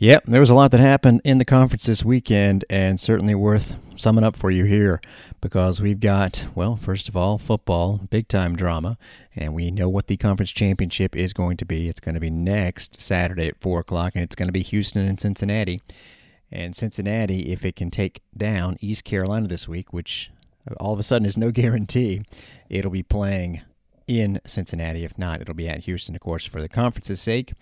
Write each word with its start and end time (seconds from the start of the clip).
Yep, 0.00 0.26
there 0.26 0.38
was 0.38 0.48
a 0.48 0.54
lot 0.54 0.70
that 0.70 0.78
happened 0.78 1.22
in 1.24 1.38
the 1.38 1.44
conference 1.44 1.86
this 1.86 2.04
weekend, 2.04 2.64
and 2.70 3.00
certainly 3.00 3.34
worth 3.34 3.74
summing 3.96 4.22
up 4.22 4.36
for 4.36 4.48
you 4.48 4.64
here 4.64 5.00
because 5.40 5.82
we've 5.82 5.98
got, 5.98 6.46
well, 6.54 6.76
first 6.76 7.08
of 7.08 7.16
all, 7.16 7.36
football, 7.36 8.02
big 8.08 8.28
time 8.28 8.54
drama, 8.54 8.96
and 9.34 9.54
we 9.54 9.72
know 9.72 9.88
what 9.88 10.06
the 10.06 10.16
conference 10.16 10.52
championship 10.52 11.16
is 11.16 11.32
going 11.32 11.56
to 11.56 11.64
be. 11.64 11.88
It's 11.88 11.98
going 11.98 12.14
to 12.14 12.20
be 12.20 12.30
next 12.30 13.00
Saturday 13.00 13.48
at 13.48 13.60
4 13.60 13.80
o'clock, 13.80 14.12
and 14.14 14.22
it's 14.22 14.36
going 14.36 14.46
to 14.46 14.52
be 14.52 14.62
Houston 14.62 15.04
and 15.04 15.18
Cincinnati. 15.18 15.82
And 16.52 16.76
Cincinnati, 16.76 17.50
if 17.50 17.64
it 17.64 17.74
can 17.74 17.90
take 17.90 18.22
down 18.36 18.76
East 18.80 19.02
Carolina 19.02 19.48
this 19.48 19.66
week, 19.66 19.92
which 19.92 20.30
all 20.78 20.92
of 20.92 21.00
a 21.00 21.02
sudden 21.02 21.26
is 21.26 21.36
no 21.36 21.50
guarantee, 21.50 22.22
it'll 22.70 22.92
be 22.92 23.02
playing 23.02 23.62
in 24.06 24.40
Cincinnati. 24.46 25.04
If 25.04 25.18
not, 25.18 25.40
it'll 25.40 25.54
be 25.54 25.68
at 25.68 25.86
Houston, 25.86 26.14
of 26.14 26.20
course, 26.20 26.44
for 26.44 26.60
the 26.62 26.68
conference's 26.68 27.20
sake 27.20 27.52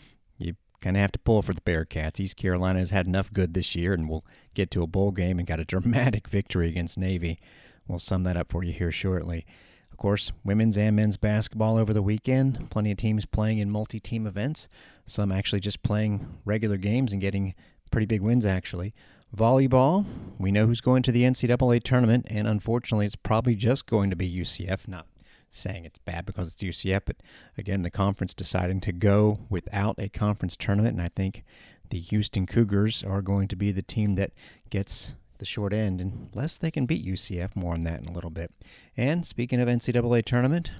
kind 0.80 0.96
of 0.96 1.00
have 1.00 1.12
to 1.12 1.18
pull 1.18 1.42
for 1.42 1.52
the 1.52 1.60
Bearcats. 1.60 2.20
East 2.20 2.36
Carolina 2.36 2.78
has 2.78 2.90
had 2.90 3.06
enough 3.06 3.32
good 3.32 3.54
this 3.54 3.74
year, 3.74 3.92
and 3.92 4.08
we'll 4.08 4.24
get 4.54 4.70
to 4.72 4.82
a 4.82 4.86
bowl 4.86 5.10
game 5.10 5.38
and 5.38 5.46
got 5.46 5.60
a 5.60 5.64
dramatic 5.64 6.28
victory 6.28 6.68
against 6.68 6.98
Navy. 6.98 7.38
We'll 7.86 7.98
sum 7.98 8.24
that 8.24 8.36
up 8.36 8.50
for 8.50 8.64
you 8.64 8.72
here 8.72 8.92
shortly. 8.92 9.46
Of 9.90 9.98
course, 9.98 10.32
women's 10.44 10.76
and 10.76 10.96
men's 10.96 11.16
basketball 11.16 11.78
over 11.78 11.94
the 11.94 12.02
weekend. 12.02 12.70
Plenty 12.70 12.90
of 12.90 12.98
teams 12.98 13.24
playing 13.24 13.58
in 13.58 13.70
multi 13.70 13.98
team 13.98 14.26
events, 14.26 14.68
some 15.06 15.32
actually 15.32 15.60
just 15.60 15.82
playing 15.82 16.38
regular 16.44 16.76
games 16.76 17.12
and 17.12 17.20
getting 17.20 17.54
pretty 17.90 18.06
big 18.06 18.20
wins, 18.20 18.44
actually. 18.44 18.92
Volleyball, 19.34 20.04
we 20.38 20.52
know 20.52 20.66
who's 20.66 20.80
going 20.80 21.02
to 21.02 21.12
the 21.12 21.22
NCAA 21.22 21.82
tournament, 21.82 22.26
and 22.28 22.46
unfortunately, 22.46 23.06
it's 23.06 23.16
probably 23.16 23.54
just 23.54 23.86
going 23.86 24.10
to 24.10 24.16
be 24.16 24.30
UCF, 24.30 24.86
not 24.86 25.06
saying 25.50 25.84
it's 25.84 25.98
bad 25.98 26.26
because 26.26 26.52
it's 26.52 26.62
UCF, 26.62 27.02
but 27.06 27.16
again, 27.56 27.82
the 27.82 27.90
conference 27.90 28.34
deciding 28.34 28.80
to 28.82 28.92
go 28.92 29.40
without 29.48 29.96
a 29.98 30.08
conference 30.08 30.56
tournament, 30.56 30.96
and 30.96 31.02
I 31.02 31.08
think 31.08 31.44
the 31.90 32.00
Houston 32.00 32.46
Cougars 32.46 33.04
are 33.04 33.22
going 33.22 33.48
to 33.48 33.56
be 33.56 33.72
the 33.72 33.82
team 33.82 34.16
that 34.16 34.32
gets 34.70 35.14
the 35.38 35.44
short 35.44 35.72
end 35.72 36.00
unless 36.00 36.56
they 36.56 36.70
can 36.70 36.86
beat 36.86 37.06
UCF. 37.06 37.54
More 37.54 37.74
on 37.74 37.82
that 37.82 38.00
in 38.00 38.08
a 38.08 38.12
little 38.12 38.30
bit. 38.30 38.52
And 38.96 39.26
speaking 39.26 39.60
of 39.60 39.68
NCAA 39.68 40.24
tournament, 40.24 40.70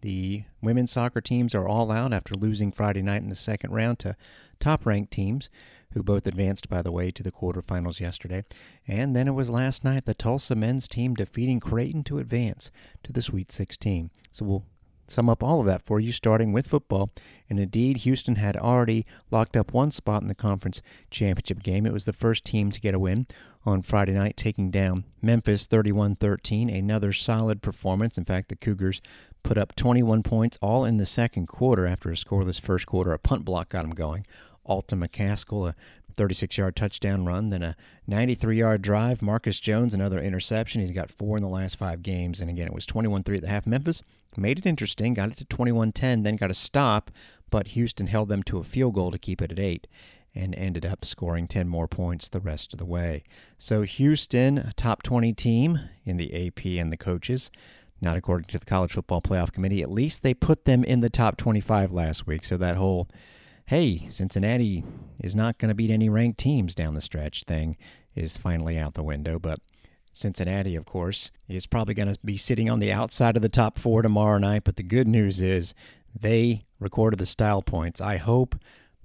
the 0.00 0.44
women's 0.62 0.92
soccer 0.92 1.20
teams 1.20 1.54
are 1.54 1.68
all 1.68 1.90
out 1.90 2.12
after 2.12 2.34
losing 2.34 2.72
Friday 2.72 3.02
night 3.02 3.22
in 3.22 3.28
the 3.28 3.36
second 3.36 3.72
round 3.72 3.98
to 4.00 4.16
top 4.60 4.86
ranked 4.86 5.12
teams 5.12 5.50
who 5.92 6.02
both 6.02 6.26
advanced, 6.26 6.68
by 6.68 6.82
the 6.82 6.92
way, 6.92 7.10
to 7.10 7.22
the 7.22 7.32
quarterfinals 7.32 8.00
yesterday. 8.00 8.44
And 8.86 9.16
then 9.16 9.28
it 9.28 9.32
was 9.32 9.48
last 9.48 9.84
night 9.84 10.04
the 10.04 10.14
Tulsa 10.14 10.54
men's 10.54 10.88
team 10.88 11.14
defeating 11.14 11.60
Creighton 11.60 12.04
to 12.04 12.18
advance 12.18 12.70
to 13.02 13.12
the 13.12 13.22
Sweet 13.22 13.50
16. 13.50 14.10
So 14.30 14.44
we'll 14.44 14.64
sum 15.08 15.28
up 15.28 15.42
all 15.42 15.60
of 15.60 15.66
that 15.66 15.82
for 15.82 16.00
you, 16.00 16.12
starting 16.12 16.52
with 16.52 16.66
football. 16.66 17.10
And 17.48 17.58
indeed, 17.58 17.98
Houston 17.98 18.36
had 18.36 18.56
already 18.56 19.06
locked 19.30 19.56
up 19.56 19.72
one 19.72 19.90
spot 19.90 20.22
in 20.22 20.28
the 20.28 20.34
conference 20.34 20.82
championship 21.10 21.62
game. 21.62 21.86
It 21.86 21.92
was 21.92 22.04
the 22.04 22.12
first 22.12 22.44
team 22.44 22.70
to 22.72 22.80
get 22.80 22.94
a 22.94 22.98
win 22.98 23.26
on 23.64 23.82
Friday 23.82 24.12
night, 24.12 24.36
taking 24.36 24.70
down 24.70 25.04
Memphis 25.22 25.66
31 25.66 26.16
13. 26.16 26.68
Another 26.68 27.12
solid 27.12 27.62
performance. 27.62 28.18
In 28.18 28.24
fact, 28.24 28.48
the 28.48 28.56
Cougars 28.56 29.00
put 29.46 29.56
up 29.56 29.76
21 29.76 30.24
points 30.24 30.58
all 30.60 30.84
in 30.84 30.96
the 30.96 31.06
second 31.06 31.46
quarter 31.46 31.86
after 31.86 32.10
a 32.10 32.14
scoreless 32.14 32.60
first 32.60 32.84
quarter. 32.84 33.12
A 33.12 33.18
punt 33.18 33.44
block 33.44 33.68
got 33.68 33.82
them 33.82 33.92
going. 33.92 34.26
Alton 34.64 35.00
McCaskill, 35.00 35.68
a 35.68 35.74
36 36.14 36.58
yard 36.58 36.74
touchdown 36.74 37.24
run, 37.24 37.50
then 37.50 37.62
a 37.62 37.76
93 38.08 38.58
yard 38.58 38.82
drive. 38.82 39.22
Marcus 39.22 39.60
Jones, 39.60 39.94
another 39.94 40.18
interception. 40.18 40.80
He's 40.80 40.90
got 40.90 41.12
four 41.12 41.36
in 41.36 41.44
the 41.44 41.48
last 41.48 41.76
five 41.76 42.02
games. 42.02 42.40
And 42.40 42.50
again, 42.50 42.66
it 42.66 42.74
was 42.74 42.86
21 42.86 43.22
3 43.22 43.36
at 43.36 43.42
the 43.42 43.48
half. 43.48 43.66
Memphis 43.66 44.02
made 44.36 44.58
it 44.58 44.66
interesting, 44.66 45.14
got 45.14 45.30
it 45.30 45.38
to 45.38 45.44
21 45.44 45.92
10, 45.92 46.24
then 46.24 46.36
got 46.36 46.50
a 46.50 46.54
stop, 46.54 47.12
but 47.48 47.68
Houston 47.68 48.08
held 48.08 48.28
them 48.28 48.42
to 48.42 48.58
a 48.58 48.64
field 48.64 48.94
goal 48.94 49.12
to 49.12 49.18
keep 49.18 49.40
it 49.40 49.52
at 49.52 49.60
8 49.60 49.86
and 50.34 50.54
ended 50.56 50.84
up 50.84 51.04
scoring 51.04 51.46
10 51.46 51.68
more 51.68 51.86
points 51.86 52.28
the 52.28 52.40
rest 52.40 52.72
of 52.74 52.78
the 52.80 52.84
way. 52.84 53.22
So, 53.58 53.82
Houston, 53.82 54.72
top 54.76 55.02
20 55.02 55.32
team 55.32 55.78
in 56.04 56.16
the 56.16 56.48
AP 56.48 56.66
and 56.66 56.92
the 56.92 56.98
coaches. 56.98 57.50
Not 58.00 58.16
according 58.16 58.48
to 58.48 58.58
the 58.58 58.66
College 58.66 58.92
Football 58.92 59.22
Playoff 59.22 59.52
Committee. 59.52 59.82
At 59.82 59.90
least 59.90 60.22
they 60.22 60.34
put 60.34 60.64
them 60.64 60.84
in 60.84 61.00
the 61.00 61.10
top 61.10 61.36
25 61.36 61.92
last 61.92 62.26
week. 62.26 62.44
So, 62.44 62.56
that 62.56 62.76
whole 62.76 63.08
hey, 63.66 64.06
Cincinnati 64.08 64.84
is 65.20 65.34
not 65.34 65.58
going 65.58 65.68
to 65.68 65.74
beat 65.74 65.90
any 65.90 66.08
ranked 66.08 66.38
teams 66.38 66.74
down 66.74 66.94
the 66.94 67.00
stretch 67.00 67.44
thing 67.44 67.76
is 68.14 68.36
finally 68.36 68.78
out 68.78 68.94
the 68.94 69.02
window. 69.02 69.38
But 69.38 69.60
Cincinnati, 70.12 70.76
of 70.76 70.86
course, 70.86 71.30
is 71.48 71.66
probably 71.66 71.94
going 71.94 72.12
to 72.12 72.18
be 72.24 72.36
sitting 72.36 72.70
on 72.70 72.78
the 72.78 72.92
outside 72.92 73.36
of 73.36 73.42
the 73.42 73.48
top 73.48 73.78
four 73.78 74.02
tomorrow 74.02 74.38
night. 74.38 74.62
But 74.64 74.76
the 74.76 74.82
good 74.82 75.08
news 75.08 75.40
is 75.40 75.74
they 76.18 76.64
recorded 76.78 77.18
the 77.18 77.26
style 77.26 77.60
points. 77.60 78.00
I 78.00 78.16
hope 78.18 78.56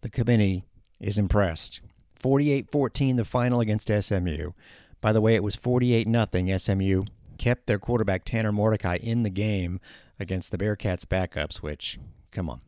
the 0.01 0.09
committee 0.09 0.63
is 0.99 1.17
impressed. 1.17 1.81
48 2.19 2.69
14, 2.69 3.15
the 3.15 3.25
final 3.25 3.61
against 3.61 3.87
SMU. 3.87 4.51
By 5.01 5.11
the 5.11 5.21
way, 5.21 5.33
it 5.33 5.43
was 5.43 5.55
48 5.55 6.07
0. 6.07 6.57
SMU 6.57 7.05
kept 7.41 7.65
their 7.65 7.79
quarterback 7.79 8.23
Tanner 8.23 8.51
Mordecai 8.51 8.97
in 9.01 9.23
the 9.23 9.29
game 9.31 9.79
against 10.19 10.51
the 10.51 10.59
Bearcats 10.59 11.05
backups, 11.05 11.55
which, 11.57 11.97
come 12.31 12.47
on. 12.47 12.61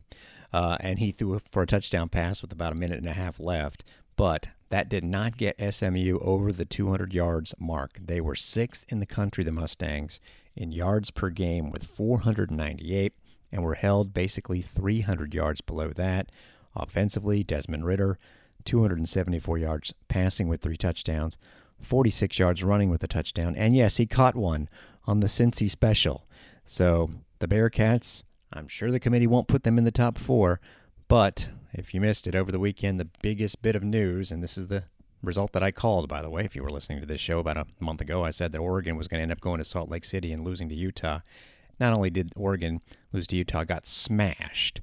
Uh, 0.52 0.76
and 0.80 0.98
he 0.98 1.12
threw 1.12 1.38
for 1.38 1.62
a 1.62 1.66
touchdown 1.66 2.08
pass 2.08 2.42
with 2.42 2.50
about 2.50 2.72
a 2.72 2.76
minute 2.76 2.98
and 2.98 3.08
a 3.08 3.12
half 3.12 3.38
left. 3.38 3.84
But 4.16 4.48
that 4.70 4.88
did 4.88 5.04
not 5.04 5.36
get 5.36 5.60
SMU 5.72 6.18
over 6.20 6.50
the 6.50 6.64
200 6.64 7.14
yards 7.14 7.54
mark. 7.56 7.98
They 8.04 8.20
were 8.20 8.34
sixth 8.34 8.84
in 8.88 8.98
the 8.98 9.06
country, 9.06 9.44
the 9.44 9.52
Mustangs, 9.52 10.20
in 10.56 10.72
yards 10.72 11.12
per 11.12 11.30
game 11.30 11.70
with 11.70 11.84
498, 11.84 13.12
and 13.52 13.62
were 13.62 13.74
held 13.74 14.12
basically 14.12 14.60
300 14.60 15.34
yards 15.34 15.60
below 15.60 15.90
that. 15.90 16.32
Offensively, 16.74 17.44
Desmond 17.44 17.86
Ridder, 17.86 18.18
274 18.64 19.58
yards 19.58 19.94
passing 20.08 20.48
with 20.48 20.62
three 20.62 20.76
touchdowns, 20.76 21.38
46 21.84 22.38
yards 22.38 22.64
running 22.64 22.90
with 22.90 23.02
a 23.04 23.08
touchdown, 23.08 23.54
and 23.56 23.76
yes, 23.76 23.96
he 23.98 24.06
caught 24.06 24.34
one 24.34 24.68
on 25.06 25.20
the 25.20 25.26
Cincy 25.26 25.70
special. 25.70 26.26
So 26.66 27.10
the 27.38 27.48
Bearcats 27.48 28.24
I'm 28.54 28.68
sure 28.68 28.90
the 28.90 29.00
committee 29.00 29.26
won't 29.26 29.48
put 29.48 29.64
them 29.64 29.78
in 29.78 29.84
the 29.84 29.90
top 29.90 30.16
four, 30.16 30.60
but 31.08 31.48
if 31.72 31.92
you 31.92 32.00
missed 32.00 32.26
it 32.26 32.36
over 32.36 32.52
the 32.52 32.60
weekend, 32.60 33.00
the 33.00 33.08
biggest 33.20 33.60
bit 33.62 33.74
of 33.74 33.82
news, 33.82 34.30
and 34.30 34.42
this 34.42 34.56
is 34.56 34.68
the 34.68 34.84
result 35.22 35.52
that 35.52 35.62
I 35.62 35.72
called, 35.72 36.08
by 36.08 36.22
the 36.22 36.30
way, 36.30 36.44
if 36.44 36.54
you 36.54 36.62
were 36.62 36.70
listening 36.70 37.00
to 37.00 37.06
this 37.06 37.20
show 37.20 37.40
about 37.40 37.56
a 37.56 37.66
month 37.80 38.00
ago, 38.00 38.24
I 38.24 38.30
said 38.30 38.52
that 38.52 38.60
Oregon 38.60 38.96
was 38.96 39.08
going 39.08 39.18
to 39.18 39.22
end 39.22 39.32
up 39.32 39.40
going 39.40 39.58
to 39.58 39.64
Salt 39.64 39.90
Lake 39.90 40.04
City 40.04 40.32
and 40.32 40.44
losing 40.44 40.68
to 40.68 40.74
Utah. 40.74 41.20
Not 41.80 41.96
only 41.96 42.10
did 42.10 42.30
Oregon 42.36 42.80
lose 43.12 43.26
to 43.28 43.36
Utah, 43.36 43.64
got 43.64 43.86
smashed 43.86 44.80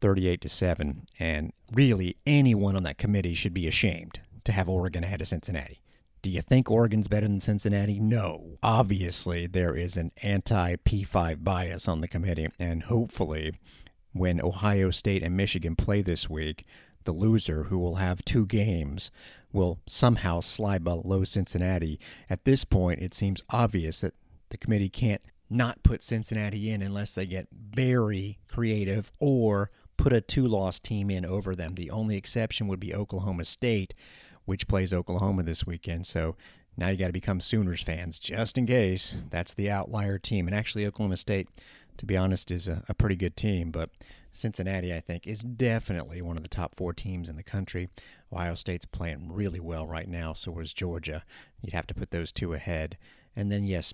38 0.00 0.40
to 0.40 0.48
7, 0.48 1.06
and 1.18 1.52
really 1.70 2.16
anyone 2.26 2.76
on 2.76 2.82
that 2.84 2.96
committee 2.96 3.34
should 3.34 3.54
be 3.54 3.68
ashamed 3.68 4.20
to 4.44 4.52
have 4.52 4.68
Oregon 4.68 5.04
ahead 5.04 5.20
of 5.20 5.28
Cincinnati. 5.28 5.81
Do 6.22 6.30
you 6.30 6.40
think 6.40 6.70
Oregon's 6.70 7.08
better 7.08 7.26
than 7.26 7.40
Cincinnati? 7.40 7.98
No. 7.98 8.58
Obviously, 8.62 9.48
there 9.48 9.74
is 9.74 9.96
an 9.96 10.12
anti 10.22 10.76
P5 10.76 11.42
bias 11.42 11.88
on 11.88 12.00
the 12.00 12.06
committee, 12.06 12.48
and 12.60 12.84
hopefully, 12.84 13.54
when 14.12 14.40
Ohio 14.40 14.92
State 14.92 15.24
and 15.24 15.36
Michigan 15.36 15.74
play 15.74 16.00
this 16.00 16.30
week, 16.30 16.64
the 17.04 17.12
loser, 17.12 17.64
who 17.64 17.78
will 17.78 17.96
have 17.96 18.24
two 18.24 18.46
games, 18.46 19.10
will 19.52 19.80
somehow 19.86 20.38
slide 20.38 20.84
below 20.84 21.24
Cincinnati. 21.24 21.98
At 22.30 22.44
this 22.44 22.64
point, 22.64 23.00
it 23.00 23.14
seems 23.14 23.42
obvious 23.50 24.00
that 24.02 24.14
the 24.50 24.56
committee 24.56 24.88
can't 24.88 25.22
not 25.50 25.82
put 25.82 26.04
Cincinnati 26.04 26.70
in 26.70 26.82
unless 26.82 27.14
they 27.14 27.26
get 27.26 27.48
very 27.50 28.38
creative 28.48 29.10
or 29.18 29.70
put 29.96 30.12
a 30.12 30.20
two 30.20 30.46
loss 30.46 30.78
team 30.78 31.10
in 31.10 31.24
over 31.24 31.54
them. 31.54 31.74
The 31.74 31.90
only 31.90 32.16
exception 32.16 32.68
would 32.68 32.80
be 32.80 32.94
Oklahoma 32.94 33.44
State, 33.44 33.92
which 34.44 34.68
plays 34.68 34.92
Oklahoma 34.92 35.42
this 35.42 35.66
weekend. 35.66 36.06
So 36.06 36.36
now 36.76 36.88
you 36.88 36.96
got 36.96 37.08
to 37.08 37.12
become 37.12 37.40
Sooners 37.40 37.82
fans 37.82 38.18
just 38.18 38.56
in 38.56 38.66
case 38.66 39.16
that's 39.30 39.54
the 39.54 39.70
outlier 39.70 40.18
team. 40.18 40.46
And 40.46 40.56
actually, 40.56 40.86
Oklahoma 40.86 41.16
State, 41.16 41.48
to 41.98 42.06
be 42.06 42.16
honest, 42.16 42.50
is 42.50 42.68
a, 42.68 42.82
a 42.88 42.94
pretty 42.94 43.16
good 43.16 43.36
team. 43.36 43.70
But 43.70 43.90
Cincinnati, 44.32 44.94
I 44.94 45.00
think, 45.00 45.26
is 45.26 45.40
definitely 45.40 46.22
one 46.22 46.36
of 46.36 46.42
the 46.42 46.48
top 46.48 46.74
four 46.74 46.92
teams 46.92 47.28
in 47.28 47.36
the 47.36 47.42
country. 47.42 47.88
Ohio 48.32 48.54
State's 48.54 48.86
playing 48.86 49.30
really 49.30 49.60
well 49.60 49.86
right 49.86 50.08
now, 50.08 50.32
so 50.32 50.58
is 50.58 50.72
Georgia. 50.72 51.22
You'd 51.60 51.74
have 51.74 51.86
to 51.88 51.94
put 51.94 52.10
those 52.10 52.32
two 52.32 52.54
ahead. 52.54 52.96
And 53.36 53.52
then, 53.52 53.64
yes, 53.64 53.92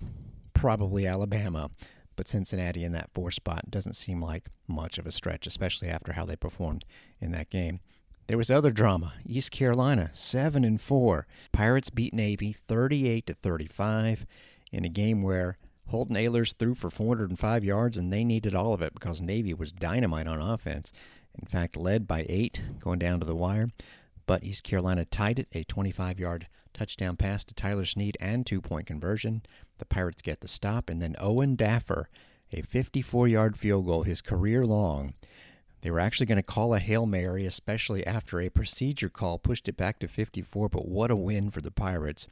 probably 0.53 1.05
Alabama. 1.05 1.71
But 2.15 2.27
Cincinnati 2.27 2.83
in 2.83 2.91
that 2.93 3.11
four 3.13 3.31
spot 3.31 3.69
doesn't 3.69 3.95
seem 3.95 4.21
like 4.21 4.49
much 4.67 4.97
of 4.97 5.05
a 5.05 5.11
stretch, 5.11 5.47
especially 5.47 5.89
after 5.89 6.13
how 6.13 6.25
they 6.25 6.35
performed 6.35 6.83
in 7.21 7.31
that 7.31 7.49
game. 7.49 7.79
There 8.29 8.37
was 8.37 8.51
other 8.51 8.69
drama. 8.69 9.13
East 9.25 9.49
Carolina, 9.49 10.11
7 10.13 10.63
and 10.63 10.79
4. 10.79 11.25
Pirates 11.51 11.89
beat 11.89 12.13
Navy 12.13 12.53
38 12.53 13.25
to 13.25 13.33
35 13.33 14.27
in 14.71 14.85
a 14.85 14.89
game 14.89 15.23
where 15.23 15.57
Holton 15.87 16.15
Ahlers 16.15 16.53
threw 16.53 16.75
for 16.75 16.91
405 16.91 17.63
yards 17.63 17.97
and 17.97 18.13
they 18.13 18.23
needed 18.23 18.53
all 18.53 18.75
of 18.75 18.83
it 18.83 18.93
because 18.93 19.19
Navy 19.19 19.55
was 19.55 19.71
dynamite 19.71 20.27
on 20.27 20.39
offense. 20.39 20.93
In 21.41 21.47
fact, 21.47 21.75
led 21.75 22.07
by 22.07 22.27
8 22.29 22.61
going 22.79 22.99
down 22.99 23.19
to 23.19 23.25
the 23.25 23.33
wire, 23.33 23.71
but 24.27 24.43
East 24.43 24.63
Carolina 24.63 25.05
tied 25.05 25.39
it 25.39 25.47
a 25.51 25.63
25-yard 25.63 26.47
touchdown 26.71 27.17
pass 27.17 27.43
to 27.45 27.55
Tyler 27.55 27.85
Snead 27.85 28.15
and 28.19 28.45
two-point 28.45 28.85
conversion. 28.85 29.41
The 29.79 29.85
Pirates 29.85 30.21
get 30.21 30.41
the 30.41 30.47
stop 30.47 30.87
and 30.87 31.01
then 31.01 31.15
Owen 31.17 31.57
Daffer, 31.57 32.05
a 32.53 32.61
54-yard 32.61 33.57
field 33.57 33.87
goal, 33.87 34.03
his 34.03 34.21
career 34.21 34.67
long 34.67 35.15
They 35.81 35.91
were 35.91 35.99
actually 35.99 36.25
going 36.25 36.37
to 36.37 36.43
call 36.43 36.73
a 36.73 36.79
Hail 36.79 37.05
Mary, 37.05 37.45
especially 37.45 38.05
after 38.05 38.41
a 38.41 38.49
procedure 38.49 39.09
call 39.09 39.39
pushed 39.39 39.67
it 39.67 39.77
back 39.77 39.99
to 39.99 40.07
54. 40.07 40.69
But 40.69 40.87
what 40.87 41.11
a 41.11 41.15
win 41.15 41.51
for 41.51 41.61
the 41.61 41.71
Pirates 41.71 42.27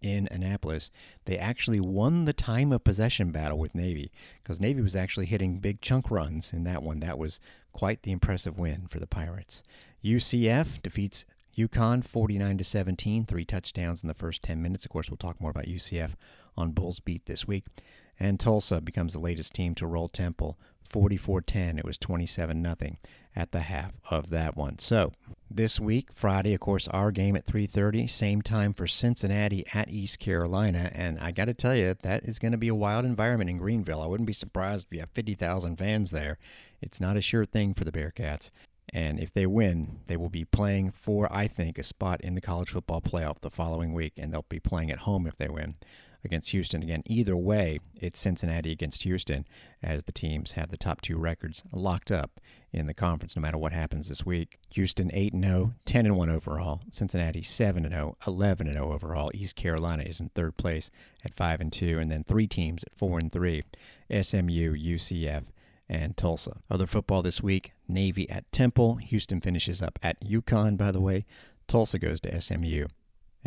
in 0.00 0.28
Annapolis. 0.30 0.90
They 1.24 1.38
actually 1.38 1.80
won 1.80 2.24
the 2.24 2.32
time 2.32 2.72
of 2.72 2.84
possession 2.84 3.30
battle 3.30 3.58
with 3.58 3.74
Navy 3.74 4.10
because 4.42 4.60
Navy 4.60 4.80
was 4.80 4.96
actually 4.96 5.26
hitting 5.26 5.58
big 5.58 5.80
chunk 5.80 6.10
runs 6.10 6.52
in 6.52 6.64
that 6.64 6.82
one. 6.82 7.00
That 7.00 7.18
was 7.18 7.40
quite 7.72 8.02
the 8.02 8.12
impressive 8.12 8.58
win 8.58 8.86
for 8.88 9.00
the 9.00 9.06
Pirates. 9.06 9.62
UCF 10.04 10.82
defeats 10.82 11.24
UConn 11.56 12.04
49 12.04 12.58
to 12.58 12.64
17, 12.64 13.26
three 13.26 13.44
touchdowns 13.44 14.02
in 14.02 14.08
the 14.08 14.14
first 14.14 14.42
10 14.42 14.62
minutes. 14.62 14.84
Of 14.84 14.92
course, 14.92 15.10
we'll 15.10 15.16
talk 15.16 15.40
more 15.40 15.50
about 15.50 15.66
UCF 15.66 16.12
on 16.56 16.70
Bulls 16.70 17.00
Beat 17.00 17.26
this 17.26 17.48
week. 17.48 17.64
And 18.20 18.38
Tulsa 18.38 18.80
becomes 18.80 19.12
the 19.12 19.20
latest 19.20 19.54
team 19.54 19.74
to 19.76 19.86
roll 19.86 20.08
Temple 20.08 20.58
44-10. 20.88 21.78
It 21.78 21.84
was 21.84 21.98
27 21.98 22.60
nothing 22.62 22.98
at 23.34 23.52
the 23.52 23.60
half 23.60 23.92
of 24.10 24.30
that 24.30 24.56
one. 24.56 24.78
So, 24.78 25.12
this 25.50 25.78
week, 25.78 26.12
Friday, 26.12 26.52
of 26.54 26.60
course, 26.60 26.88
our 26.88 27.10
game 27.10 27.36
at 27.36 27.46
3:30, 27.46 28.06
same 28.06 28.42
time 28.42 28.74
for 28.74 28.86
Cincinnati 28.86 29.64
at 29.72 29.88
East 29.88 30.18
Carolina, 30.18 30.90
and 30.92 31.18
I 31.20 31.30
got 31.30 31.46
to 31.46 31.54
tell 31.54 31.74
you, 31.74 31.94
that 32.02 32.24
is 32.24 32.38
going 32.38 32.52
to 32.52 32.58
be 32.58 32.68
a 32.68 32.74
wild 32.74 33.04
environment 33.04 33.48
in 33.48 33.58
Greenville. 33.58 34.02
I 34.02 34.06
wouldn't 34.06 34.26
be 34.26 34.32
surprised 34.32 34.86
if 34.86 34.94
you 34.94 35.00
have 35.00 35.10
50,000 35.10 35.76
fans 35.76 36.10
there. 36.10 36.36
It's 36.82 37.00
not 37.00 37.16
a 37.16 37.22
sure 37.22 37.44
thing 37.44 37.74
for 37.74 37.84
the 37.84 37.92
Bearcats. 37.92 38.50
And 38.92 39.20
if 39.20 39.32
they 39.32 39.46
win, 39.46 40.00
they 40.06 40.16
will 40.16 40.30
be 40.30 40.44
playing 40.44 40.92
for, 40.92 41.30
I 41.32 41.46
think, 41.46 41.78
a 41.78 41.82
spot 41.82 42.20
in 42.22 42.34
the 42.34 42.40
college 42.40 42.70
football 42.70 43.02
playoff 43.02 43.40
the 43.40 43.50
following 43.50 43.92
week, 43.92 44.14
and 44.16 44.32
they'll 44.32 44.46
be 44.48 44.60
playing 44.60 44.90
at 44.90 45.00
home 45.00 45.26
if 45.26 45.36
they 45.36 45.48
win 45.48 45.76
against 46.28 46.50
Houston. 46.50 46.82
Again, 46.82 47.02
either 47.06 47.34
way, 47.36 47.80
it's 47.96 48.20
Cincinnati 48.20 48.70
against 48.70 49.02
Houston 49.04 49.46
as 49.82 50.04
the 50.04 50.12
teams 50.12 50.52
have 50.52 50.68
the 50.68 50.76
top 50.76 51.00
two 51.00 51.16
records 51.16 51.64
locked 51.72 52.12
up 52.12 52.38
in 52.70 52.86
the 52.86 52.92
conference 52.92 53.34
no 53.34 53.40
matter 53.40 53.56
what 53.56 53.72
happens 53.72 54.08
this 54.08 54.26
week. 54.26 54.58
Houston 54.74 55.10
8 55.14 55.32
0, 55.40 55.74
10 55.86 56.14
1 56.14 56.30
overall. 56.30 56.82
Cincinnati 56.90 57.42
7 57.42 57.88
0, 57.90 58.16
11 58.26 58.72
0 58.72 58.92
overall. 58.92 59.30
East 59.32 59.56
Carolina 59.56 60.02
is 60.02 60.20
in 60.20 60.28
third 60.28 60.58
place 60.58 60.90
at 61.24 61.34
5 61.34 61.60
and 61.62 61.72
2, 61.72 61.98
and 61.98 62.10
then 62.10 62.22
three 62.22 62.46
teams 62.46 62.84
at 62.84 62.96
4 62.98 63.18
and 63.18 63.32
3 63.32 63.64
SMU, 64.10 64.76
UCF, 64.76 65.44
and 65.88 66.16
Tulsa. 66.16 66.58
Other 66.70 66.86
football 66.86 67.22
this 67.22 67.42
week 67.42 67.72
Navy 67.88 68.28
at 68.28 68.50
Temple. 68.52 68.96
Houston 68.96 69.40
finishes 69.40 69.80
up 69.80 69.98
at 70.02 70.20
UConn, 70.20 70.76
by 70.76 70.92
the 70.92 71.00
way. 71.00 71.24
Tulsa 71.66 71.98
goes 71.98 72.20
to 72.20 72.40
SMU. 72.40 72.86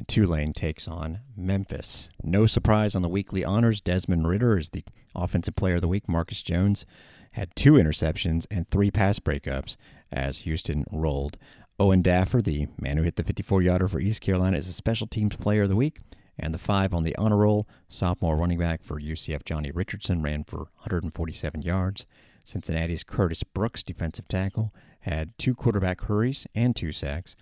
And 0.02 0.08
Tulane 0.08 0.52
takes 0.52 0.88
on 0.88 1.20
Memphis. 1.38 2.10
No 2.24 2.48
surprise 2.48 2.96
on 2.96 3.04
the 3.04 3.08
weekly 3.08 3.46
honors. 3.46 3.80
Desmond 3.80 4.28
Ridder 4.28 4.58
is 4.58 4.72
the 4.72 4.84
offensive 5.14 5.56
player 5.56 5.76
of 5.76 5.82
the 5.82 5.88
week. 5.88 6.10
Marcus 6.10 6.42
Jones 6.42 6.88
had 7.34 7.56
two 7.56 7.74
interceptions 7.74 8.48
and 8.50 8.68
three 8.68 8.90
pass 8.90 9.20
breakups 9.20 9.78
as 10.12 10.40
Houston 10.40 10.86
rolled. 10.92 11.38
Owen 11.80 12.02
Daffer, 12.02 12.44
the 12.44 12.68
man 12.80 12.98
who 12.98 13.04
hit 13.04 13.16
the 13.16 13.24
54 13.24 13.62
yarder 13.62 13.88
for 13.88 14.00
East 14.00 14.22
Carolina, 14.22 14.58
is 14.58 14.68
a 14.68 14.74
special 14.74 15.06
teams 15.06 15.36
player 15.36 15.62
of 15.62 15.70
the 15.70 15.76
week. 15.76 16.00
And 16.40 16.52
the 16.52 16.58
five 16.58 16.96
on 16.96 17.04
the 17.04 17.16
honor 17.18 17.38
roll, 17.38 17.68
sophomore 17.88 18.38
running 18.38 18.58
back 18.58 18.84
for 18.84 19.00
UCF 19.00 19.46
Johnny 19.46 19.70
Richardson 19.70 20.24
ran 20.24 20.46
for 20.46 20.62
147 20.80 21.62
yards. 21.62 22.08
Cincinnati's 22.44 23.04
Curtis 23.04 23.44
Brooks, 23.44 23.84
defensive 23.84 24.28
tackle, 24.28 24.74
had 25.02 25.38
two 25.38 25.54
quarterback 25.54 26.02
hurries 26.02 26.48
and 26.56 26.76
two 26.76 26.92
sacks. 26.92 27.36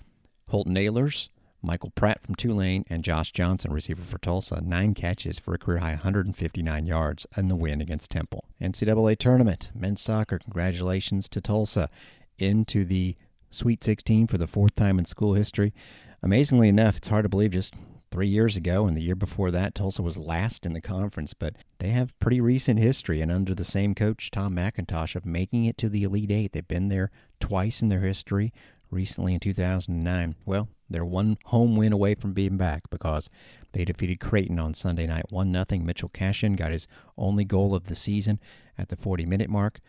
Holton 0.50 0.76
Ahlers, 0.76 1.30
Michael 1.62 1.92
Pratt 1.92 2.22
from 2.22 2.36
Tulane, 2.36 2.86
and 2.90 3.04
Josh 3.04 3.32
Johnson, 3.32 3.74
receiver 3.74 4.02
for 4.02 4.18
Tulsa, 4.18 4.62
nine 4.62 4.94
catches 4.94 5.40
for 5.40 5.54
a 5.54 5.58
career 5.58 5.80
high 5.80 5.92
159 5.92 6.86
yards 6.86 7.28
in 7.36 7.50
the 7.50 7.56
win 7.56 7.82
against 7.82 8.12
Temple. 8.12 8.46
NCAA 8.62 9.18
tournament, 9.18 9.70
men's 9.76 10.02
soccer, 10.02 10.40
congratulations 10.40 11.28
to 11.30 11.42
Tulsa 11.42 11.90
into 12.38 12.86
the 12.86 13.16
Sweet 13.50 13.84
16 13.84 14.28
for 14.28 14.38
the 14.38 14.48
fourth 14.48 14.76
time 14.76 15.00
in 15.00 15.06
school 15.06 15.34
history. 15.34 15.74
Amazingly 16.22 16.70
enough, 16.70 16.98
it's 16.98 17.08
hard 17.08 17.24
to 17.24 17.30
believe 17.30 17.52
just 17.52 17.74
three 18.12 18.28
years 18.28 18.56
ago 18.56 18.88
and 18.88 18.96
the 18.96 19.02
year 19.02 19.16
before 19.16 19.52
that, 19.52 19.76
Tulsa 19.76 20.02
was 20.02 20.18
last 20.18 20.66
in 20.66 20.74
the 20.74 20.82
conference, 20.82 21.34
but 21.34 21.56
they 21.80 21.90
have 21.90 22.18
pretty 22.20 22.40
recent 22.40 22.80
history 22.80 23.22
and 23.22 23.32
under 23.32 23.54
the 23.54 23.66
same 23.66 23.96
coach, 23.96 24.32
Tom 24.32 24.56
McIntosh, 24.56 25.16
of 25.16 25.26
making 25.26 25.66
it 25.66 25.78
to 25.78 25.90
the 25.90 26.04
Elite 26.04 26.32
Eight. 26.32 26.52
They've 26.54 26.68
been 26.68 26.90
there 26.90 27.12
twice 27.40 27.82
in 27.82 27.90
their 27.90 28.02
history, 28.02 28.54
recently 28.92 29.34
in 29.34 29.40
2009. 29.40 30.36
Well, 30.46 30.70
they're 30.90 31.06
one 31.06 31.38
home 31.46 31.76
win 31.76 31.94
away 31.94 32.16
from 32.16 32.34
being 32.34 32.58
back 32.58 32.90
because 32.90 33.30
they 33.72 33.86
defeated 33.86 34.20
Creighton 34.20 34.60
on 34.60 34.74
Sunday 34.74 35.08
night 35.08 35.32
1 35.32 35.54
0. 35.54 35.66
Mitchell 35.84 36.10
Cashin 36.10 36.54
got 36.56 36.72
his 36.72 36.88
only 37.18 37.46
goal 37.46 37.76
of 37.76 37.86
the 37.86 37.96
season 37.96 38.40
at 38.78 38.90
the 38.90 38.96
40 38.96 39.26
minute 39.26 39.50
mark. 39.50 39.80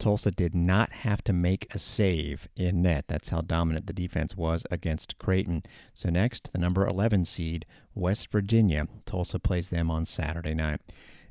Tulsa 0.00 0.30
did 0.30 0.54
not 0.54 0.90
have 0.90 1.22
to 1.24 1.32
make 1.32 1.72
a 1.74 1.78
save 1.78 2.48
in 2.56 2.82
net. 2.82 3.04
That's 3.06 3.28
how 3.28 3.42
dominant 3.42 3.86
the 3.86 3.92
defense 3.92 4.34
was 4.34 4.64
against 4.70 5.18
Creighton. 5.18 5.62
So, 5.94 6.08
next, 6.08 6.52
the 6.52 6.58
number 6.58 6.86
11 6.86 7.26
seed, 7.26 7.66
West 7.94 8.32
Virginia. 8.32 8.88
Tulsa 9.04 9.38
plays 9.38 9.68
them 9.68 9.90
on 9.90 10.06
Saturday 10.06 10.54
night. 10.54 10.80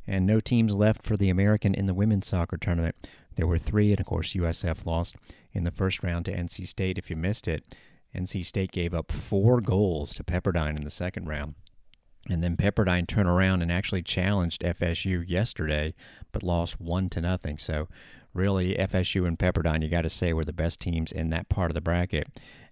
And 0.06 0.26
no 0.26 0.40
teams 0.40 0.74
left 0.74 1.04
for 1.04 1.18
the 1.18 1.30
American 1.30 1.74
in 1.74 1.88
the 1.88 1.94
women's 1.96 2.28
soccer 2.28 2.58
tournament. 2.58 2.96
There 3.36 3.48
were 3.48 3.58
three, 3.58 3.92
and 3.92 4.00
of 4.00 4.06
course, 4.06 4.34
USF 4.34 4.86
lost 4.86 5.16
in 5.52 5.64
the 5.64 5.72
first 5.72 6.04
round 6.04 6.26
to 6.26 6.36
NC 6.36 6.68
State. 6.68 6.98
If 6.98 7.10
you 7.10 7.16
missed 7.16 7.48
it, 7.48 7.64
NC 8.16 8.46
State 8.46 8.72
gave 8.72 8.94
up 8.94 9.12
four 9.12 9.62
goals 9.62 10.14
to 10.14 10.24
Pepperdine 10.24 10.76
in 10.76 10.84
the 10.84 10.90
second 10.90 11.28
round. 11.28 11.56
And 12.30 12.44
then 12.44 12.58
Pepperdine 12.58 13.08
turned 13.08 13.30
around 13.30 13.62
and 13.62 13.72
actually 13.72 14.04
challenged 14.04 14.62
FSU 14.62 15.24
yesterday, 15.28 15.94
but 16.32 16.44
lost 16.44 16.80
one 16.80 17.10
to 17.10 17.22
nothing. 17.22 17.58
So 17.58 17.88
really, 18.34 18.76
FSU 18.76 19.28
and 19.28 19.40
Pepperdine, 19.40 19.82
you 19.82 19.90
got 19.90 20.02
to 20.02 20.10
say, 20.10 20.34
were 20.34 20.46
the 20.46 20.54
best 20.54 20.80
teams 20.80 21.12
in 21.12 21.30
that 21.30 21.50
part 21.50 21.72
of 21.72 21.76
the 21.76 21.82
bracket. 21.82 22.28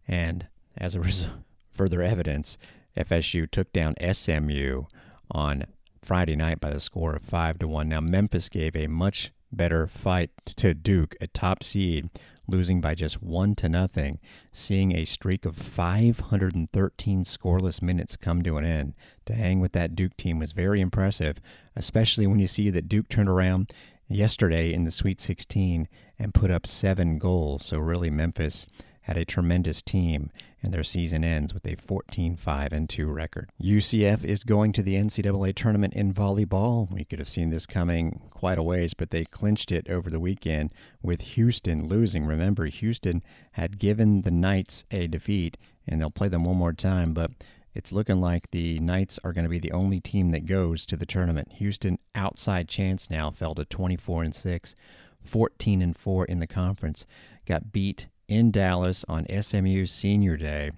And 0.07 0.47
as 0.77 0.95
a 0.95 0.99
result, 1.01 1.33
further 1.71 2.01
evidence, 2.01 2.57
FSU 2.97 3.49
took 3.49 3.71
down 3.71 3.95
SMU 4.11 4.83
on 5.31 5.65
Friday 6.01 6.35
night 6.35 6.59
by 6.59 6.71
the 6.71 6.79
score 6.79 7.15
of 7.15 7.23
five 7.23 7.59
to 7.59 7.67
one. 7.67 7.89
Now 7.89 8.01
Memphis 8.01 8.49
gave 8.49 8.75
a 8.75 8.87
much 8.87 9.31
better 9.51 9.87
fight 9.87 10.31
to 10.45 10.73
Duke, 10.73 11.15
a 11.21 11.27
top 11.27 11.63
seed, 11.63 12.09
losing 12.47 12.81
by 12.81 12.95
just 12.95 13.21
one 13.21 13.55
to 13.55 13.69
nothing, 13.69 14.19
seeing 14.51 14.95
a 14.95 15.05
streak 15.05 15.45
of 15.45 15.55
513 15.55 17.23
scoreless 17.23 17.81
minutes 17.81 18.15
come 18.15 18.41
to 18.43 18.57
an 18.57 18.65
end. 18.65 18.93
To 19.25 19.33
hang 19.33 19.59
with 19.59 19.73
that 19.73 19.95
Duke 19.95 20.15
team 20.17 20.39
was 20.39 20.53
very 20.53 20.81
impressive, 20.81 21.37
especially 21.75 22.27
when 22.27 22.39
you 22.39 22.47
see 22.47 22.69
that 22.69 22.87
Duke 22.87 23.09
turned 23.09 23.29
around 23.29 23.71
yesterday 24.07 24.73
in 24.73 24.83
the 24.83 24.91
Sweet 24.91 25.19
16 25.19 25.87
and 26.17 26.33
put 26.33 26.51
up 26.51 26.65
seven 26.65 27.17
goals. 27.17 27.65
So 27.65 27.77
really, 27.77 28.09
Memphis 28.09 28.65
had 29.07 29.15
a 29.15 29.23
tremendous 29.23 29.81
team 29.81 30.29
and 30.61 30.73
their 30.73 30.83
season 30.83 31.23
ends 31.23 31.53
with 31.53 31.65
a 31.65 31.75
14 31.75 32.35
5 32.35 32.73
and 32.73 32.89
2 32.89 33.07
record. 33.07 33.49
UCF 33.61 34.25
is 34.25 34.43
going 34.43 34.73
to 34.73 34.83
the 34.83 34.95
NCAA 34.95 35.55
tournament 35.55 35.93
in 35.93 36.13
volleyball. 36.13 36.91
We 36.91 37.05
could 37.05 37.19
have 37.19 37.27
seen 37.29 37.49
this 37.49 37.65
coming 37.65 38.21
quite 38.31 38.57
a 38.57 38.63
ways, 38.63 38.93
but 38.93 39.11
they 39.11 39.23
clinched 39.23 39.71
it 39.71 39.89
over 39.89 40.09
the 40.09 40.19
weekend 40.19 40.73
with 41.01 41.21
Houston 41.21 41.87
losing. 41.87 42.25
Remember, 42.25 42.65
Houston 42.65 43.23
had 43.53 43.79
given 43.79 44.23
the 44.23 44.31
Knights 44.31 44.83
a 44.91 45.07
defeat, 45.07 45.57
and 45.87 46.01
they'll 46.01 46.09
play 46.09 46.27
them 46.27 46.43
one 46.43 46.57
more 46.57 46.73
time, 46.73 47.13
but 47.13 47.31
it's 47.73 47.93
looking 47.93 48.19
like 48.19 48.51
the 48.51 48.77
Knights 48.79 49.21
are 49.23 49.31
going 49.31 49.45
to 49.45 49.49
be 49.49 49.59
the 49.59 49.71
only 49.71 50.01
team 50.01 50.31
that 50.31 50.45
goes 50.45 50.85
to 50.85 50.97
the 50.97 51.05
tournament. 51.05 51.53
Houston 51.53 51.97
outside 52.13 52.67
chance 52.67 53.09
now 53.09 53.31
fell 53.31 53.55
to 53.55 53.63
24 53.63 54.23
and 54.23 54.35
6, 54.35 54.75
14 55.23 55.81
and 55.81 55.95
4 55.95 56.25
in 56.25 56.39
the 56.39 56.47
conference. 56.47 57.05
Got 57.45 57.71
beat 57.71 58.07
in 58.27 58.51
Dallas 58.51 59.05
on 59.07 59.25
SMU's 59.41 59.91
senior 59.91 60.37
day. 60.37 60.71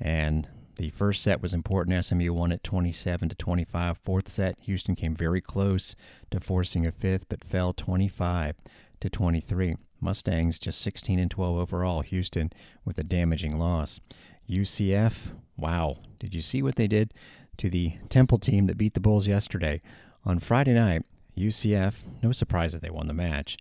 And 0.00 0.48
the 0.76 0.90
first 0.90 1.22
set 1.22 1.42
was 1.42 1.54
important. 1.54 2.04
SMU 2.04 2.32
won 2.32 2.52
it 2.52 2.62
27 2.62 3.28
to 3.28 3.34
25. 3.34 3.98
Fourth 3.98 4.28
set, 4.28 4.56
Houston 4.60 4.94
came 4.94 5.14
very 5.14 5.40
close 5.40 5.96
to 6.30 6.40
forcing 6.40 6.86
a 6.86 6.92
fifth, 6.92 7.28
but 7.28 7.44
fell 7.44 7.72
25 7.72 8.56
to 9.00 9.10
23. 9.10 9.74
Mustangs 10.00 10.58
just 10.58 10.80
16 10.80 11.18
and 11.18 11.30
12 11.30 11.58
overall. 11.58 12.02
Houston 12.02 12.50
with 12.84 12.98
a 12.98 13.04
damaging 13.04 13.58
loss. 13.58 14.00
UCF, 14.48 15.32
wow. 15.56 15.98
Did 16.18 16.34
you 16.34 16.40
see 16.40 16.62
what 16.62 16.76
they 16.76 16.86
did 16.86 17.12
to 17.58 17.68
the 17.68 17.94
Temple 18.08 18.38
team 18.38 18.66
that 18.66 18.78
beat 18.78 18.94
the 18.94 19.00
Bulls 19.00 19.26
yesterday? 19.26 19.82
On 20.24 20.38
Friday 20.38 20.74
night, 20.74 21.02
UCF, 21.36 22.02
no 22.22 22.32
surprise 22.32 22.72
that 22.72 22.82
they 22.82 22.90
won 22.90 23.08
the 23.08 23.14
match, 23.14 23.56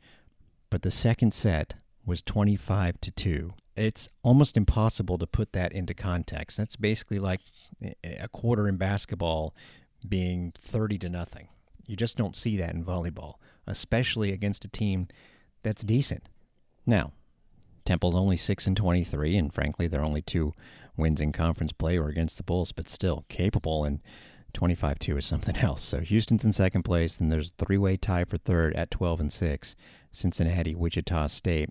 but 0.70 0.84
the 0.84 0.92
second 0.92 1.34
set 1.34 1.74
was 2.08 2.24
25 2.24 3.00
to 3.02 3.12
2. 3.12 3.54
It's 3.76 4.10
almost 4.24 4.58
impossible 4.58 5.20
to 5.20 5.28
put 5.28 5.52
that 5.52 5.74
into 5.74 5.94
context. 5.94 6.58
That's 6.58 6.78
basically 6.78 7.20
like 7.20 7.42
a 8.04 8.28
quarter 8.30 8.68
in 8.68 8.78
basketball 8.78 9.54
being 10.08 10.54
30 10.58 10.98
to 11.00 11.10
nothing. 11.10 11.50
You 11.86 11.96
just 11.96 12.18
don't 12.18 12.36
see 12.36 12.58
that 12.58 12.74
in 12.74 12.84
volleyball, 12.84 13.36
especially 13.68 14.32
against 14.32 14.66
a 14.66 14.70
team 14.70 15.10
that's 15.62 15.84
decent. 15.84 16.30
Now, 16.86 17.12
Temple's 17.86 18.16
only 18.16 18.38
6 18.38 18.66
and 18.66 18.76
23 18.76 19.38
and 19.38 19.54
frankly 19.54 19.88
they're 19.88 20.04
only 20.04 20.22
two 20.22 20.54
wins 20.98 21.22
in 21.22 21.32
conference 21.32 21.72
play 21.72 21.98
or 21.98 22.08
against 22.08 22.38
the 22.38 22.44
Bulls, 22.44 22.72
but 22.72 22.90
still 22.90 23.26
capable 23.30 23.84
and 23.84 24.00
25 24.54 24.98
2 24.98 25.18
is 25.18 25.26
something 25.26 25.56
else. 25.62 25.84
So 25.84 26.00
Houston's 26.00 26.44
in 26.44 26.54
second 26.54 26.84
place, 26.84 27.20
and 27.20 27.32
there's 27.32 27.52
a 27.52 27.64
three 27.64 27.78
way 27.78 27.98
tie 27.98 28.26
for 28.26 28.38
third 28.38 28.74
at 28.76 28.90
12 28.92 29.20
and 29.20 29.34
6. 29.34 29.76
Cincinnati, 30.18 30.74
Wichita 30.74 31.28
State, 31.28 31.70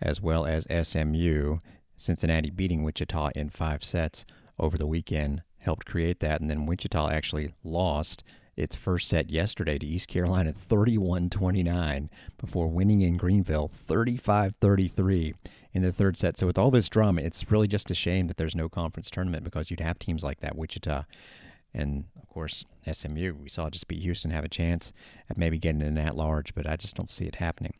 as 0.00 0.20
well 0.20 0.46
as 0.46 0.66
SMU. 0.70 1.58
Cincinnati 1.96 2.50
beating 2.50 2.82
Wichita 2.82 3.30
in 3.34 3.50
five 3.50 3.84
sets 3.84 4.24
over 4.58 4.78
the 4.78 4.86
weekend 4.86 5.42
helped 5.58 5.86
create 5.86 6.20
that. 6.20 6.40
And 6.40 6.50
then 6.50 6.66
Wichita 6.66 7.10
actually 7.10 7.52
lost 7.62 8.24
its 8.56 8.76
first 8.76 9.08
set 9.08 9.30
yesterday 9.30 9.78
to 9.78 9.86
East 9.86 10.08
Carolina 10.08 10.52
31 10.52 11.30
29 11.30 12.10
before 12.38 12.68
winning 12.68 13.02
in 13.02 13.16
Greenville 13.16 13.68
35 13.68 14.56
33 14.56 15.34
in 15.72 15.82
the 15.82 15.92
third 15.92 16.16
set. 16.16 16.36
So, 16.36 16.46
with 16.46 16.58
all 16.58 16.70
this 16.70 16.88
drama, 16.88 17.22
it's 17.22 17.50
really 17.50 17.68
just 17.68 17.90
a 17.90 17.94
shame 17.94 18.26
that 18.26 18.36
there's 18.36 18.56
no 18.56 18.68
conference 18.68 19.10
tournament 19.10 19.44
because 19.44 19.70
you'd 19.70 19.80
have 19.80 19.98
teams 19.98 20.22
like 20.22 20.40
that, 20.40 20.56
Wichita. 20.56 21.04
And 21.74 22.04
of 22.20 22.28
course, 22.28 22.64
SMU, 22.90 23.34
we 23.34 23.48
saw 23.48 23.70
just 23.70 23.88
beat 23.88 24.02
Houston 24.02 24.30
have 24.30 24.44
a 24.44 24.48
chance 24.48 24.92
at 25.30 25.38
maybe 25.38 25.58
getting 25.58 25.82
an 25.82 25.98
at 25.98 26.16
large, 26.16 26.54
but 26.54 26.66
I 26.66 26.76
just 26.76 26.96
don't 26.96 27.08
see 27.08 27.26
it 27.26 27.36
happening. 27.36 27.74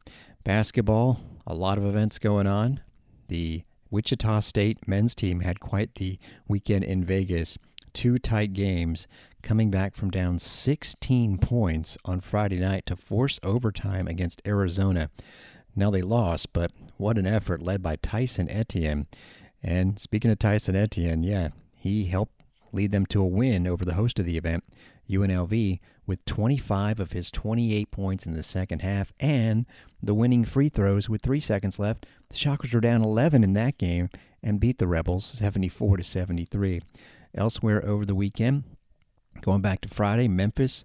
Basketball, 0.44 1.20
a 1.46 1.54
lot 1.54 1.78
of 1.78 1.84
events 1.84 2.18
going 2.18 2.46
on. 2.46 2.80
The 3.28 3.64
Wichita 3.90 4.40
State 4.40 4.88
men's 4.88 5.14
team 5.14 5.40
had 5.40 5.60
quite 5.60 5.96
the 5.96 6.18
weekend 6.48 6.84
in 6.84 7.04
Vegas. 7.04 7.58
Two 7.92 8.18
tight 8.18 8.54
games, 8.54 9.06
coming 9.42 9.70
back 9.70 9.94
from 9.94 10.10
down 10.10 10.38
16 10.38 11.36
points 11.38 11.98
on 12.06 12.20
Friday 12.20 12.58
night 12.58 12.86
to 12.86 12.96
force 12.96 13.38
overtime 13.42 14.08
against 14.08 14.40
Arizona. 14.46 15.10
Now 15.76 15.90
they 15.90 16.00
lost, 16.00 16.52
but 16.54 16.72
what 16.96 17.18
an 17.18 17.26
effort 17.26 17.62
led 17.62 17.82
by 17.82 17.96
Tyson 17.96 18.48
Etienne. 18.50 19.06
And 19.62 19.98
speaking 19.98 20.30
of 20.30 20.38
Tyson 20.38 20.74
Etienne, 20.74 21.22
yeah, 21.22 21.48
he 21.74 22.06
helped 22.06 22.41
lead 22.72 22.92
them 22.92 23.06
to 23.06 23.20
a 23.20 23.26
win 23.26 23.66
over 23.66 23.84
the 23.84 23.94
host 23.94 24.18
of 24.18 24.26
the 24.26 24.36
event, 24.36 24.64
UNLV, 25.08 25.78
with 26.06 26.24
25 26.24 27.00
of 27.00 27.12
his 27.12 27.30
28 27.30 27.90
points 27.90 28.26
in 28.26 28.32
the 28.32 28.42
second 28.42 28.82
half 28.82 29.12
and 29.20 29.66
the 30.02 30.14
winning 30.14 30.44
free 30.44 30.68
throws 30.68 31.08
with 31.08 31.22
three 31.22 31.40
seconds 31.40 31.78
left. 31.78 32.06
The 32.28 32.36
Shockers 32.36 32.74
were 32.74 32.80
down 32.80 33.02
11 33.02 33.44
in 33.44 33.52
that 33.52 33.78
game 33.78 34.08
and 34.42 34.60
beat 34.60 34.78
the 34.78 34.88
Rebels 34.88 35.24
74 35.24 35.98
to 35.98 36.04
73. 36.04 36.82
Elsewhere 37.34 37.84
over 37.86 38.04
the 38.04 38.14
weekend, 38.14 38.64
going 39.40 39.60
back 39.62 39.80
to 39.82 39.88
Friday, 39.88 40.28
Memphis 40.28 40.84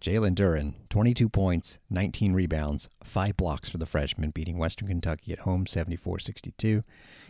Jalen 0.00 0.34
Duren, 0.34 0.74
22 0.90 1.28
points, 1.28 1.78
19 1.90 2.32
rebounds, 2.32 2.88
5 3.02 3.36
blocks 3.36 3.68
for 3.68 3.78
the 3.78 3.86
freshman, 3.86 4.30
beating 4.30 4.58
Western 4.58 4.88
Kentucky 4.88 5.32
at 5.32 5.40
home 5.40 5.66
74 5.66 6.18
62. 6.18 6.84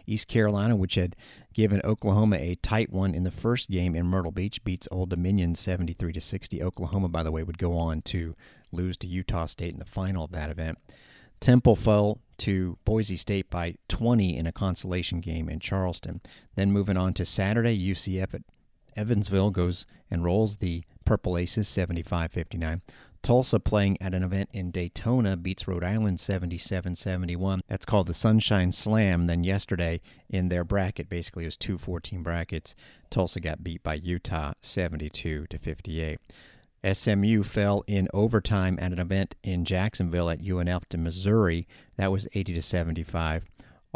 East 0.06 0.28
Carolina, 0.28 0.76
which 0.76 0.94
had 0.94 1.16
given 1.52 1.80
Oklahoma 1.84 2.36
a 2.36 2.56
tight 2.56 2.90
one 2.90 3.14
in 3.14 3.24
the 3.24 3.30
first 3.30 3.70
game 3.70 3.94
in 3.94 4.06
Myrtle 4.06 4.30
Beach, 4.30 4.62
beats 4.62 4.88
Old 4.90 5.10
Dominion 5.10 5.54
73 5.54 6.18
60. 6.18 6.62
Oklahoma, 6.62 7.08
by 7.08 7.22
the 7.22 7.32
way, 7.32 7.42
would 7.42 7.58
go 7.58 7.76
on 7.76 8.02
to 8.02 8.34
lose 8.72 8.96
to 8.98 9.06
Utah 9.06 9.46
State 9.46 9.72
in 9.72 9.78
the 9.78 9.84
final 9.84 10.24
of 10.24 10.32
that 10.32 10.50
event. 10.50 10.78
Temple 11.40 11.76
fell 11.76 12.20
to 12.38 12.78
Boise 12.84 13.16
State 13.16 13.50
by 13.50 13.76
20 13.88 14.36
in 14.36 14.46
a 14.46 14.52
consolation 14.52 15.20
game 15.20 15.48
in 15.48 15.60
Charleston. 15.60 16.20
Then 16.54 16.72
moving 16.72 16.96
on 16.96 17.14
to 17.14 17.24
Saturday, 17.24 17.76
UCF 17.78 18.34
at 18.34 18.42
Evansville 18.96 19.50
goes 19.50 19.86
and 20.10 20.24
rolls 20.24 20.58
the 20.58 20.84
Purple 21.06 21.38
Aces 21.38 21.68
75 21.68 22.30
59. 22.30 22.82
Tulsa 23.22 23.58
playing 23.58 24.00
at 24.00 24.14
an 24.14 24.22
event 24.22 24.50
in 24.52 24.70
Daytona 24.70 25.36
beats 25.36 25.66
Rhode 25.66 25.82
Island 25.82 26.20
77 26.20 26.94
71. 26.94 27.62
That's 27.66 27.86
called 27.86 28.06
the 28.06 28.14
Sunshine 28.14 28.70
Slam. 28.70 29.26
Then 29.26 29.42
yesterday 29.42 30.00
in 30.28 30.48
their 30.48 30.62
bracket, 30.62 31.08
basically 31.08 31.42
it 31.44 31.48
was 31.48 31.56
two 31.56 31.78
14 31.78 32.22
brackets, 32.22 32.76
Tulsa 33.10 33.40
got 33.40 33.64
beat 33.64 33.82
by 33.82 33.94
Utah 33.94 34.52
72 34.60 35.46
to 35.48 35.58
58. 35.58 36.20
SMU 36.92 37.42
fell 37.42 37.82
in 37.88 38.06
overtime 38.14 38.78
at 38.80 38.92
an 38.92 39.00
event 39.00 39.34
in 39.42 39.64
Jacksonville 39.64 40.30
at 40.30 40.40
UNF 40.40 40.84
to 40.90 40.98
Missouri. 40.98 41.66
That 41.96 42.12
was 42.12 42.28
80 42.34 42.54
to 42.54 42.62
75. 42.62 43.44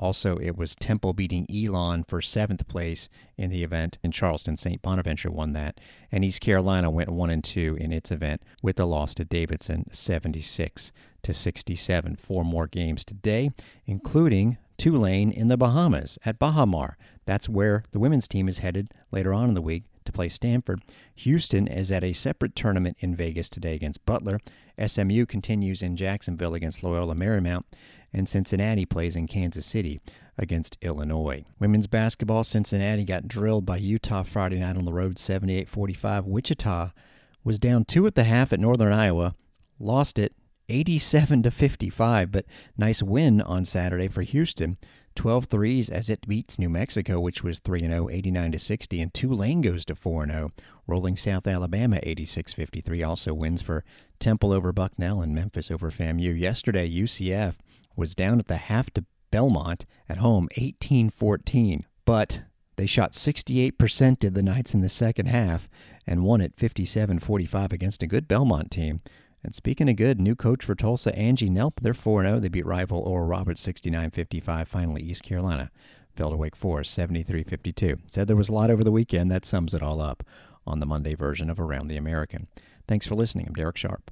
Also, 0.01 0.39
it 0.39 0.57
was 0.57 0.75
Temple 0.75 1.13
beating 1.13 1.47
Elon 1.55 2.05
for 2.05 2.23
seventh 2.23 2.67
place 2.67 3.11
in 3.37 3.51
the 3.51 3.63
event 3.63 3.99
in 4.03 4.11
Charleston. 4.11 4.57
St. 4.57 4.81
Bonaventure 4.81 5.31
won 5.31 5.53
that, 5.53 5.79
and 6.11 6.25
East 6.25 6.41
Carolina 6.41 6.91
went 6.91 7.11
one 7.11 7.29
and 7.29 7.45
two 7.45 7.77
in 7.79 7.93
its 7.93 8.11
event 8.11 8.43
with 8.63 8.77
the 8.77 8.87
loss 8.87 9.15
to 9.17 9.27
Davidson, 9.27 9.93
76 9.93 10.91
to 11.23 11.35
67. 11.35 12.17
Four 12.17 12.45
more 12.47 12.67
games 12.67 13.05
today, 13.05 13.51
including 13.85 14.57
Tulane 14.79 15.31
in 15.31 15.49
the 15.49 15.59
Bahamas 15.59 16.19
at 16.25 16.39
Baha 16.39 16.65
Mar. 16.65 16.97
That's 17.27 17.51
where 17.51 17.85
the 17.91 17.99
women's 17.99 18.27
team 18.27 18.49
is 18.49 18.61
headed 18.61 18.95
later 19.13 19.35
on 19.35 19.49
in 19.49 19.55
the 19.55 19.61
week 19.61 19.85
to 20.07 20.13
play 20.13 20.31
Stanford. 20.31 20.83
Houston 21.17 21.67
is 21.67 21.93
at 21.93 22.03
a 22.03 22.15
separate 22.15 22.57
tournament 22.57 22.97
in 23.01 23.15
Vegas 23.15 23.51
today 23.51 23.75
against 23.75 24.07
Butler. 24.07 24.41
SMU 24.83 25.27
continues 25.27 25.83
in 25.83 25.95
Jacksonville 25.95 26.55
against 26.55 26.83
Loyola 26.83 27.15
Marymount 27.15 27.65
and 28.13 28.29
Cincinnati 28.29 28.85
plays 28.85 29.17
in 29.17 29.27
Kansas 29.27 29.67
City 29.67 30.01
against 30.37 30.79
Illinois. 30.81 31.45
Women's 31.59 31.87
basketball, 31.87 32.45
Cincinnati 32.45 33.05
got 33.05 33.29
drilled 33.29 33.67
by 33.67 33.77
Utah 33.77 34.23
Friday 34.23 34.59
night 34.59 34.77
on 34.77 34.85
the 34.85 34.93
road 34.93 35.19
78 35.19 35.69
45. 35.69 36.27
Wichita 36.27 36.91
was 37.45 37.59
down 37.59 37.85
two 37.85 38.07
at 38.07 38.15
the 38.15 38.25
half 38.25 38.53
at 38.53 38.61
Northern 38.61 38.93
Iowa, 38.93 39.35
lost 39.79 40.19
it 40.19 40.35
87 40.69 41.43
to 41.43 41.51
55, 41.51 42.31
but 42.31 42.47
nice 42.77 43.03
win 43.03 43.41
on 43.41 43.65
Saturday 43.65 44.09
for 44.09 44.23
Houston. 44.23 44.77
12 45.17 45.47
threes 45.47 45.91
as 45.91 46.09
it 46.09 46.27
beats 46.27 46.59
New 46.59 46.71
Mexico, 46.71 47.19
which 47.19 47.43
was 47.43 47.59
3 47.59 47.81
0, 47.81 48.09
89 48.09 48.53
to 48.53 48.59
60, 48.59 49.01
and 49.03 49.13
Tulane 49.13 49.61
goes 49.61 49.85
to 49.85 49.95
4 49.95 50.27
0, 50.27 50.53
rolling 50.87 51.17
South 51.17 51.47
Alabama 51.47 51.99
86 52.03 52.53
53. 52.53 53.03
Also 53.03 53.35
wins 53.35 53.61
for 53.61 53.85
Temple 54.21 54.53
over 54.53 54.73
Bucknell 54.73 55.21
and 55.21 55.35
Memphis 55.35 55.71
over 55.71 55.91
FAMU. 55.91 56.39
Yesterday, 56.39 56.89
UCF 56.89 57.57
was 57.97 58.15
down 58.15 58.39
at 58.39 58.47
the 58.47 58.57
half 58.57 58.91
to 58.91 59.05
Belmont 59.31 59.87
at 60.09 60.19
home 60.19 60.49
18-14, 60.59 61.85
but 62.05 62.43
they 62.77 62.87
shot 62.87 63.13
68% 63.13 64.25
of 64.25 64.35
the 64.35 64.43
Knights 64.43 64.75
in 64.75 64.81
the 64.81 64.89
second 64.89 65.27
half 65.27 65.69
and 66.07 66.25
won 66.25 66.41
at 66.41 66.57
57-45 66.57 67.73
against 67.73 68.03
a 68.03 68.07
good 68.07 68.27
Belmont 68.27 68.71
team. 68.71 69.01
And 69.43 69.55
speaking 69.55 69.89
of 69.89 69.97
good, 69.97 70.21
new 70.21 70.35
coach 70.35 70.65
for 70.65 70.75
Tulsa, 70.75 71.17
Angie 71.17 71.49
Nelp, 71.49 71.75
they're 71.81 71.95
4-0. 71.95 72.41
They 72.41 72.49
beat 72.49 72.67
rival 72.67 73.01
Oral 73.01 73.27
Roberts 73.27 73.67
69-55. 73.67 74.67
Finally, 74.67 75.03
East 75.03 75.23
Carolina 75.23 75.71
fell 76.15 76.31
to 76.31 76.37
Wake 76.37 76.57
Forest 76.57 76.97
73-52. 76.99 78.01
Said 78.09 78.29
there 78.29 78.37
was 78.37 78.49
a 78.49 78.55
lot 78.55 78.71
over 78.71 78.85
the 78.85 78.93
weekend. 78.93 79.31
That 79.31 79.47
sums 79.47 79.73
it 79.73 79.83
all 79.83 80.01
up 80.01 80.23
on 80.67 80.81
the 80.81 80.87
Monday 80.87 81.15
version 81.15 81.49
of 81.49 81.59
Around 81.59 81.89
the 81.89 81.97
American. 81.97 82.49
Thanks 82.87 83.07
for 83.07 83.15
listening. 83.15 83.47
I'm 83.47 83.55
Derek 83.55 83.77
Sharp. 83.77 84.11